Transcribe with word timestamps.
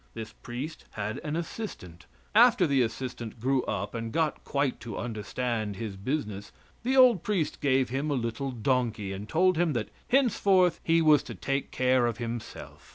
This 0.15 0.33
priest 0.33 0.85
had 0.93 1.19
an 1.19 1.35
assistant. 1.35 2.07
After 2.33 2.65
the 2.65 2.81
assistant 2.81 3.39
grew 3.39 3.61
up 3.65 3.93
and 3.93 4.11
got 4.11 4.43
quite 4.43 4.79
to 4.79 4.97
understand 4.97 5.75
his 5.75 5.95
business, 5.95 6.51
the 6.81 6.97
old 6.97 7.21
priest 7.21 7.61
gave 7.61 7.89
him 7.89 8.09
a 8.09 8.15
little 8.15 8.49
donkey, 8.49 9.13
and 9.13 9.29
told 9.29 9.57
him 9.59 9.73
that 9.73 9.89
henceforth 10.07 10.79
he 10.83 11.03
was 11.03 11.21
to 11.21 11.35
take 11.35 11.69
care 11.69 12.07
of 12.07 12.17
himself. 12.17 12.89